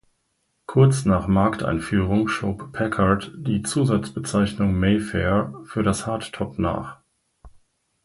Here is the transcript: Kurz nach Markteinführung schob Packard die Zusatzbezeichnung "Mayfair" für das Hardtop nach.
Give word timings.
Kurz 0.65 1.05
nach 1.05 1.27
Markteinführung 1.27 2.27
schob 2.27 2.71
Packard 2.73 3.31
die 3.37 3.61
Zusatzbezeichnung 3.61 4.73
"Mayfair" 4.79 5.53
für 5.65 5.83
das 5.83 6.07
Hardtop 6.07 6.57
nach. 6.57 6.97